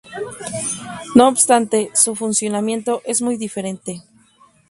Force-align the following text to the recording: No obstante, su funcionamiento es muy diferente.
No 1.13 1.27
obstante, 1.27 1.91
su 1.93 2.15
funcionamiento 2.15 3.03
es 3.05 3.21
muy 3.21 3.37
diferente. 3.37 4.01